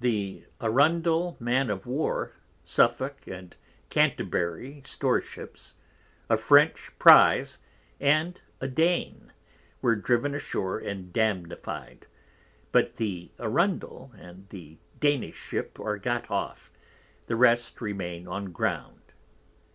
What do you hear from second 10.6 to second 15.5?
and damnified; but the Arundel and the Danish